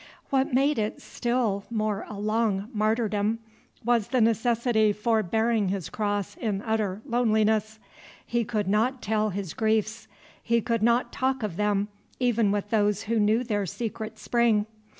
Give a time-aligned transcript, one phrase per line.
[0.31, 3.37] What made it still more a long martyrdom
[3.85, 7.77] was the necessity for bearing his cross in utter loneliness.
[8.25, 10.07] He could not tell his griefs.
[10.41, 11.87] He could not talk of them
[12.19, 14.65] even with those who knew their secret spring.